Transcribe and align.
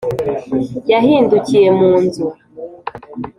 yahindukiye 0.91 1.67
mu 1.77 1.91
nzu. 2.03 2.25